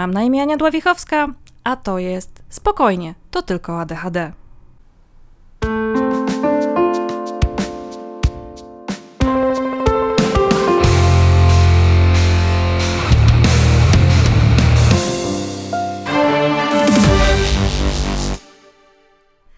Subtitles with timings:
[0.00, 4.32] Mam na imię Ania Dławichowska, a to jest Spokojnie, to tylko ADHD.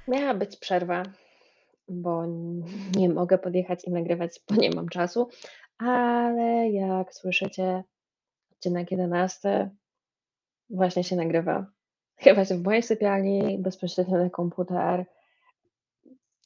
[0.09, 1.03] Miała być przerwa,
[1.89, 2.27] bo
[2.97, 5.29] nie mogę podjechać i nagrywać, bo nie mam czasu,
[5.79, 7.85] ale jak słyszycie,
[8.53, 9.71] odcinek 11
[10.71, 11.67] właśnie się nagrywa.
[12.17, 15.05] Chyba się w mojej sypialni, bezpośrednio na komputer,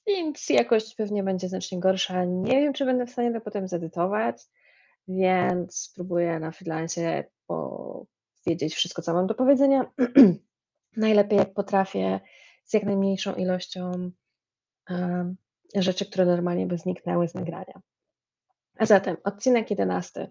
[0.07, 2.25] więc jakość pewnie będzie znacznie gorsza.
[2.25, 4.37] Nie wiem, czy będę w stanie to potem zedytować,
[5.09, 9.91] więc spróbuję na freelancie powiedzieć wszystko, co mam do powiedzenia.
[10.97, 12.21] Najlepiej jak potrafię,
[12.65, 14.11] z jak najmniejszą ilością
[14.91, 15.37] um,
[15.75, 17.81] rzeczy, które normalnie by zniknęły z nagrania.
[18.79, 20.31] A zatem odcinek 11,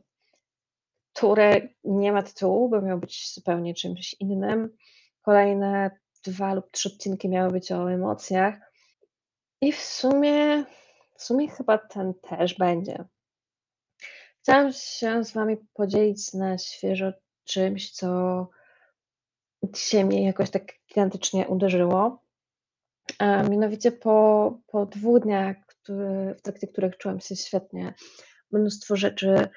[1.16, 4.78] który nie ma tytułu, bo miał być zupełnie czymś innym.
[5.22, 5.91] Kolejne
[6.24, 8.55] dwa lub trzy odcinki miały być o emocjach.
[9.62, 10.66] I w sumie,
[11.16, 13.05] w sumie chyba ten też będzie.
[14.41, 17.13] Chciałam się z Wami podzielić na świeżo
[17.44, 18.07] czymś, co
[19.63, 22.24] dzisiaj mnie jakoś tak gigantycznie uderzyło.
[23.20, 27.94] A mianowicie po, po dwóch dniach, który, w trakcie których czułam się świetnie,
[28.52, 29.50] mnóstwo rzeczy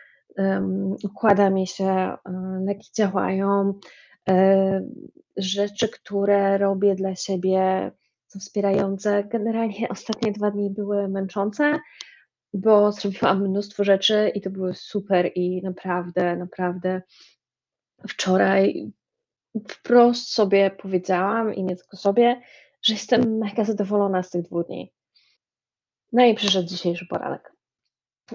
[1.04, 3.74] układa mi się, um, leki działają,
[4.26, 4.94] um,
[5.36, 7.90] rzeczy, które robię dla siebie
[8.26, 9.24] są wspierające.
[9.24, 11.78] Generalnie ostatnie dwa dni były męczące,
[12.54, 17.02] bo zrobiłam mnóstwo rzeczy i to były super i naprawdę, naprawdę
[18.08, 18.92] wczoraj
[19.68, 22.42] wprost sobie powiedziałam i nie tylko sobie,
[22.82, 24.92] że jestem mega zadowolona z tych dwóch dni.
[26.12, 27.52] No i przyszedł dzisiejszy poranek.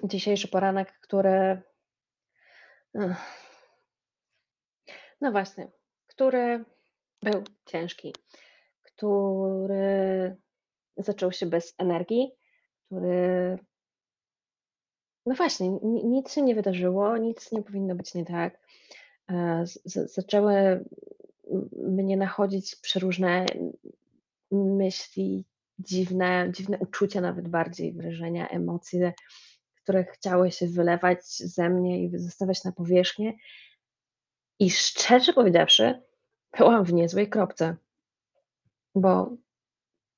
[0.03, 1.61] Dzisiejszy poranek, który.
[5.21, 5.71] No właśnie,
[6.07, 6.65] który
[7.21, 8.13] był ciężki,
[8.81, 10.35] który
[10.97, 12.31] zaczął się bez energii,
[12.85, 13.57] który.
[15.25, 15.69] No właśnie,
[16.03, 18.59] nic się nie wydarzyło, nic nie powinno być nie tak.
[19.31, 20.85] E, zaczęły
[21.71, 23.45] mnie nachodzić przeróżne
[24.51, 25.45] myśli,
[25.79, 29.13] dziwne, dziwne uczucia, nawet bardziej wrażenia, emocje,
[29.83, 33.33] które chciały się wylewać ze mnie i zostawiać na powierzchnię.
[34.59, 36.01] I szczerze powiedziawszy,
[36.57, 37.75] byłam w niezłej kropce,
[38.95, 39.37] bo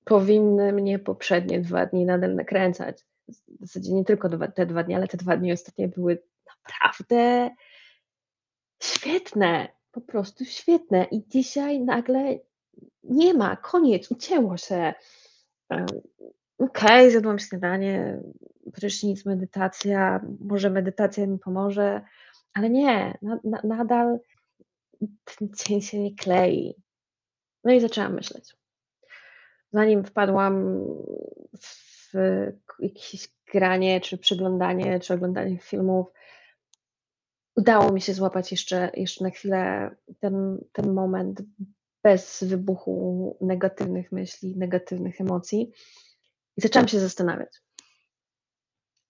[0.03, 3.05] powinny mnie poprzednie dwa dni nadal nakręcać.
[3.27, 7.49] W zasadzie nie tylko te dwa dni, ale te dwa dni ostatnie były naprawdę
[8.83, 11.03] świetne, po prostu świetne.
[11.03, 12.39] I dzisiaj nagle
[13.03, 14.93] nie ma, koniec, ucięło się.
[15.69, 16.01] Okej,
[16.57, 18.21] okay, zjadłam śniadanie,
[18.73, 22.01] prysznic, medytacja, może medytacja mi pomoże,
[22.53, 24.19] ale nie, na, na, nadal
[25.25, 26.75] ten dzień się nie klei.
[27.63, 28.55] No i zaczęłam myśleć.
[29.73, 30.85] Zanim wpadłam
[31.61, 32.13] w
[32.79, 36.07] jakieś granie, czy przeglądanie, czy oglądanie filmów,
[37.55, 41.41] udało mi się złapać jeszcze, jeszcze na chwilę ten, ten moment
[42.03, 45.71] bez wybuchu negatywnych myśli, negatywnych emocji.
[46.57, 47.61] I zaczęłam się zastanawiać,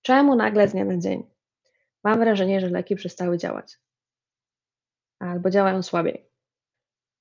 [0.05, 1.23] czemu nagle z dnia na dzień
[2.03, 3.77] mam wrażenie, że leki przestały działać
[5.19, 6.29] albo działają słabiej.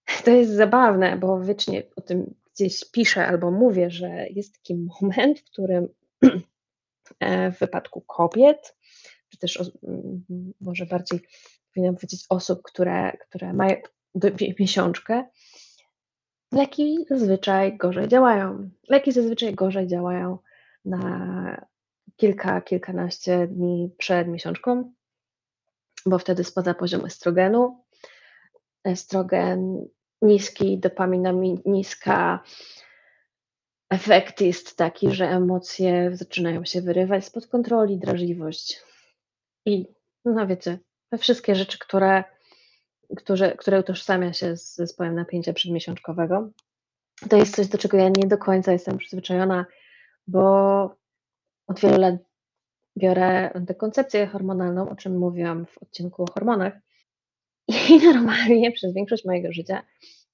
[0.24, 5.40] To jest zabawne, bo wiecznie o tym gdzieś piszę albo mówię, że jest taki moment,
[5.40, 5.88] w którym
[7.20, 8.76] e, w wypadku kobiet,
[9.28, 9.72] czy też
[10.60, 11.20] może bardziej
[11.74, 13.76] powinnam powiedzieć osób, które, które mają
[14.58, 15.24] miesiączkę,
[16.52, 18.70] Leki zazwyczaj gorzej działają.
[18.88, 20.38] Leki zazwyczaj gorzej działają
[20.84, 21.66] na
[22.16, 24.92] kilka, kilkanaście dni przed miesiączką,
[26.06, 27.84] bo wtedy spada poziom estrogenu.
[28.84, 29.88] Estrogen
[30.22, 31.32] niski, dopamina
[31.66, 32.42] niska.
[33.90, 38.82] Efekt jest taki, że emocje zaczynają się wyrywać spod kontroli, drażliwość.
[39.66, 39.86] I
[40.24, 40.78] no wiecie,
[41.18, 42.24] wszystkie rzeczy, które
[43.16, 46.50] które, które utożsamia się z zespołem napięcia przedmiesiączkowego.
[47.30, 49.66] To jest coś, do czego ja nie do końca jestem przyzwyczajona,
[50.26, 50.96] bo
[51.66, 52.14] od wielu lat
[52.98, 56.72] biorę antykoncepcję hormonalną, o czym mówiłam w odcinku o hormonach.
[57.68, 59.82] I normalnie przez większość mojego życia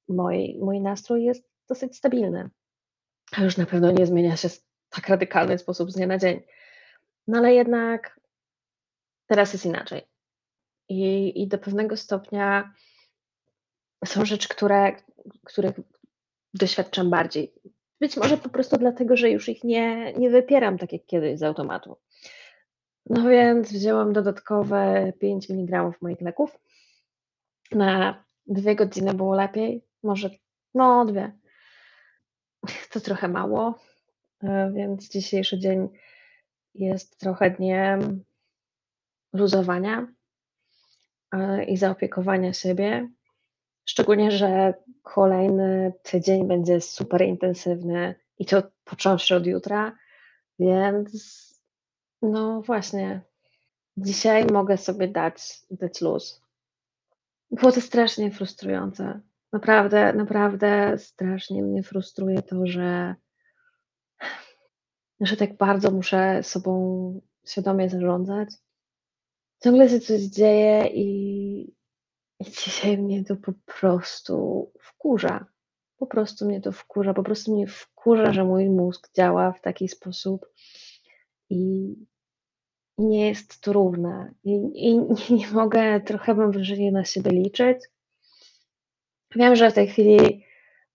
[0.09, 2.51] mój, mój nastrój jest dosyć stabilny.
[3.37, 4.61] A już na pewno nie zmienia się w
[4.91, 6.43] tak radykalny sposób z dnia na dzień.
[7.27, 8.21] No ale jednak
[9.27, 10.03] teraz jest inaczej.
[10.89, 12.75] I, i do pewnego stopnia
[14.05, 14.97] są rzeczy, które,
[15.45, 15.75] których
[16.55, 17.55] doświadczam bardziej.
[18.01, 21.43] Być może po prostu dlatego, że już ich nie, nie wypieram tak jak kiedyś z
[21.43, 21.97] automatu.
[23.07, 26.59] No więc wzięłam dodatkowe 5 mg moich leków
[27.73, 30.31] na 2 godziny było lepiej, może
[30.75, 31.33] no 2.
[32.93, 33.79] To trochę mało,
[34.43, 35.89] e, więc dzisiejszy dzień
[36.75, 38.25] jest trochę dniem
[39.33, 40.07] luzowania,
[41.33, 43.09] e, i zaopiekowania siebie.
[43.85, 49.97] Szczególnie, że kolejny tydzień będzie super intensywny i to począwszy od jutra,
[50.59, 51.11] więc
[52.23, 53.21] no właśnie,
[53.97, 56.43] dzisiaj mogę sobie dać dać luz.
[57.51, 59.21] Było to strasznie frustrujące.
[59.53, 63.15] Naprawdę, naprawdę strasznie mnie frustruje to, że
[65.21, 68.49] że tak bardzo muszę sobą świadomie zarządzać.
[69.65, 71.75] Ciągle się coś dzieje i
[72.41, 75.47] i dzisiaj mnie to po prostu wkurza.
[75.99, 79.89] Po prostu mnie to wkurza, po prostu mnie wkurza, że mój mózg działa w taki
[79.89, 80.47] sposób
[81.51, 81.95] i
[82.99, 84.35] nie jest to równe.
[84.45, 84.99] I i
[85.35, 87.79] nie mogę trochę mam wrażenie na siebie liczyć.
[89.37, 90.45] Wiem, że w tej chwili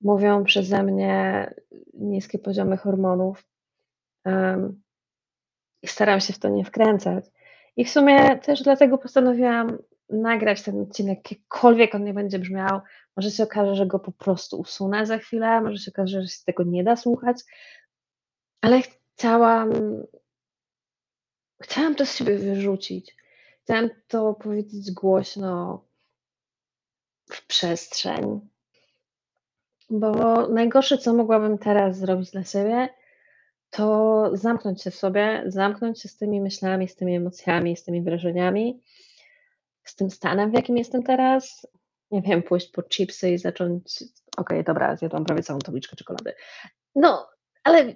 [0.02, 1.54] mówią przeze mnie
[1.94, 3.46] niskie poziomy hormonów,
[4.24, 4.82] em,
[5.82, 7.26] i staram się w to nie wkręcać.
[7.78, 9.78] I w sumie też dlatego postanowiłam
[10.10, 12.80] nagrać ten odcinek, jakkolwiek on nie będzie brzmiał.
[13.18, 16.44] Może się okaże, że go po prostu usunę za chwilę, może się okaże, że się
[16.46, 17.38] tego nie da słuchać,
[18.62, 19.72] ale chciałam
[21.62, 23.16] chciałam to z siebie wyrzucić.
[23.64, 25.84] Chciałam to powiedzieć głośno
[27.32, 28.40] w przestrzeń.
[29.90, 32.90] Bo najgorsze, co mogłabym teraz zrobić dla siebie,
[33.70, 38.02] to zamknąć się w sobie, zamknąć się z tymi myślami, z tymi emocjami, z tymi
[38.02, 38.82] wrażeniami,
[39.86, 41.68] z tym stanem, w jakim jestem teraz.
[42.12, 44.04] Nie wiem, pójść po chipsy i zacząć
[44.38, 46.34] okej, dobra, zjadłam prawie całą tabliczkę czekolady.
[46.96, 47.30] No,
[47.64, 47.94] ale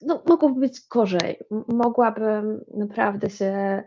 [0.00, 1.40] no, mogłoby być gorzej.
[1.68, 3.82] Mogłabym naprawdę się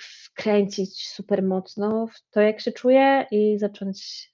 [0.00, 4.30] wkręcić super mocno w to, jak się czuję i zacząć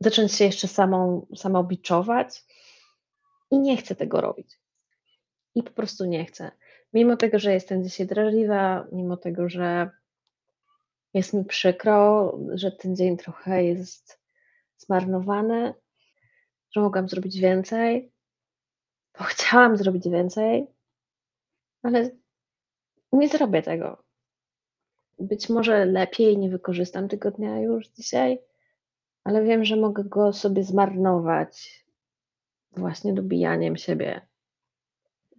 [0.00, 2.44] zacząć się jeszcze samą samobiczować
[3.50, 4.60] i nie chcę tego robić.
[5.54, 6.50] I po prostu nie chcę.
[6.92, 9.90] Mimo tego, że jestem dzisiaj drażliwa, mimo tego, że
[11.14, 14.20] jest mi przykro, że ten dzień trochę jest
[14.76, 15.74] zmarnowany,
[16.70, 18.12] że mogłam zrobić więcej,
[19.18, 20.66] bo chciałam zrobić więcej,
[21.82, 22.10] ale
[23.12, 24.04] nie zrobię tego.
[25.18, 28.38] Być może lepiej nie wykorzystam tego dnia już dzisiaj,
[29.24, 31.84] ale wiem, że mogę go sobie zmarnować
[32.72, 34.20] właśnie dobijaniem siebie.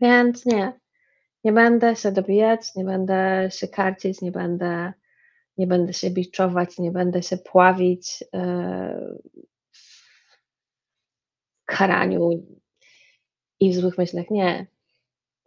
[0.01, 0.79] Więc nie,
[1.43, 4.93] nie będę się dobijać, nie będę się karcić, nie będę
[5.57, 9.19] nie będę się biczować, nie będę się pławić, yy,
[9.71, 12.29] w karaniu
[13.59, 14.29] i w złych myślach.
[14.31, 14.67] Nie.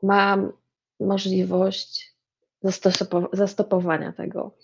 [0.02, 0.52] Mam
[1.00, 2.14] możliwość
[3.32, 4.56] zastopowania tego.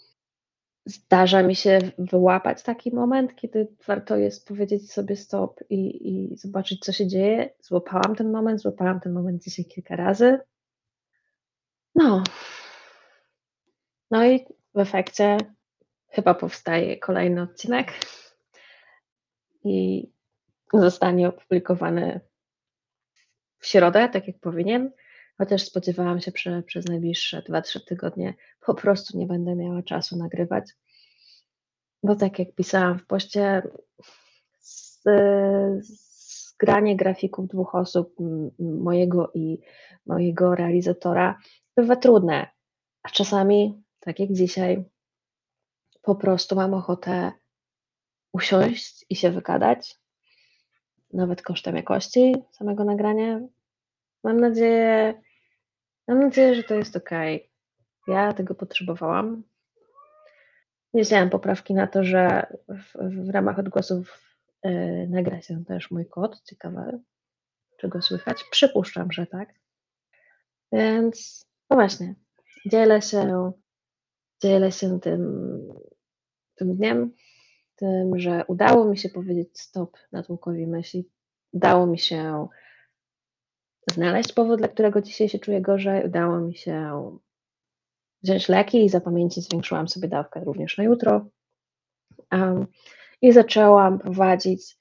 [0.87, 6.85] Zdarza mi się wyłapać taki moment, kiedy warto jest powiedzieć sobie stop i i zobaczyć,
[6.85, 7.51] co się dzieje.
[7.61, 10.39] Złapałam ten moment, złapałam ten moment dzisiaj kilka razy.
[11.95, 12.23] No.
[14.11, 15.39] No i w efekcie
[16.09, 17.93] chyba powstaje kolejny odcinek
[19.65, 20.07] i
[20.73, 22.21] zostanie opublikowany
[23.59, 24.91] w środę, tak jak powinien,
[25.39, 30.65] chociaż spodziewałam się, że przez najbliższe 2-3 tygodnie po prostu nie będę miała czasu nagrywać.
[32.03, 33.63] Bo tak jak pisałam w poście,
[35.81, 38.15] zgranie grafików dwóch osób,
[38.59, 39.59] mojego i
[40.07, 41.39] mojego realizatora,
[41.77, 42.47] bywa trudne,
[43.03, 44.85] a czasami, tak jak dzisiaj,
[46.03, 47.33] po prostu mam ochotę
[48.33, 49.99] usiąść i się wygadać,
[51.13, 53.41] nawet kosztem jakości samego nagrania.
[54.25, 55.15] Mam nadzieję
[56.09, 57.51] mam nadzieję, że to jest okej.
[58.09, 59.43] Ja tego potrzebowałam.
[60.95, 66.07] Nie wzięłam poprawki na to, że w w ramach odgłosów, yy, nagra się też mój
[66.07, 66.43] kot.
[66.43, 66.99] Ciekawe,
[67.81, 68.45] czy go słychać.
[68.51, 69.55] Przypuszczam, że tak.
[70.73, 72.15] Więc no właśnie,
[72.67, 73.53] dzielę się
[74.49, 75.23] dzielę się tym
[76.55, 77.13] tym dniem,
[77.77, 81.09] tym, że udało mi się powiedzieć stop natłokowi myśli.
[81.53, 82.49] Udało mi się
[83.93, 86.07] znaleźć powód, dla którego dzisiaj się czuję gorzej.
[86.07, 86.93] Udało mi się
[88.23, 91.27] wziąć leki i zapamięcić, zwiększyłam sobie dawkę również na jutro.
[92.33, 92.67] Um,
[93.23, 94.77] I zaczęłam prowadzić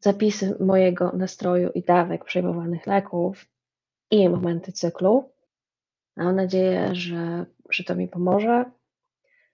[0.00, 3.46] zapisy mojego nastroju i dawek przyjmowanych leków
[4.10, 5.32] i momenty cyklu.
[6.18, 8.64] Mam nadzieję, że że to mi pomoże.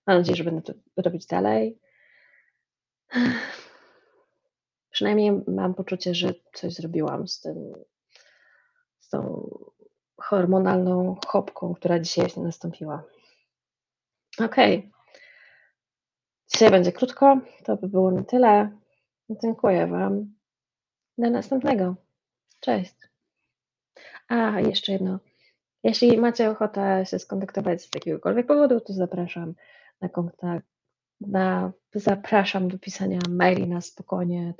[0.06, 1.78] Mam nadzieję, że będę to robić dalej.
[4.90, 7.72] Przynajmniej mam poczucie, że coś zrobiłam z tym
[9.00, 9.50] z tą
[10.20, 13.02] hormonalną chopką, która dzisiaj nastąpiła.
[14.40, 14.92] Okej.
[16.52, 18.78] Dzisiaj będzie krótko, to by było na tyle.
[19.42, 20.34] Dziękuję Wam.
[21.18, 21.96] Do następnego.
[22.60, 22.94] Cześć.
[24.28, 25.18] A, jeszcze jedno.
[25.84, 29.54] Jeśli macie ochotę się skontaktować z jakiegokolwiek powodu, to zapraszam
[30.00, 30.66] na kontakt,
[31.20, 34.54] na, zapraszam do pisania maili na spokojnie.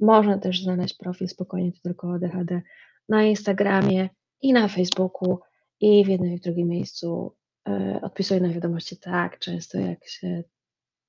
[0.00, 2.62] Można też znaleźć profil spokojnie, to tylko ADHD
[3.08, 4.08] na Instagramie
[4.42, 5.38] i na Facebooku
[5.80, 7.36] i w jednym i w drugim miejscu
[7.68, 10.42] e, odpisuję na wiadomości tak często, jak się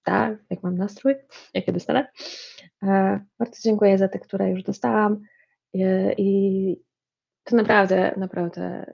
[0.05, 1.15] da, jak mam nastrój,
[1.53, 2.07] jakie dostanę.
[2.83, 5.21] E, bardzo dziękuję za te, które już dostałam
[6.17, 6.82] i
[7.44, 8.94] to naprawdę, naprawdę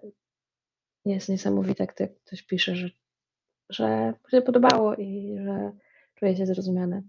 [1.05, 1.95] jest niesamowite, jak
[2.25, 2.89] ktoś pisze, że,
[3.69, 5.71] że się podobało i że
[6.15, 7.01] czuje się zrozumiane.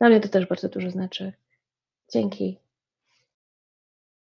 [0.00, 1.32] Dla mnie to też bardzo dużo znaczy.
[2.12, 2.65] Dzięki.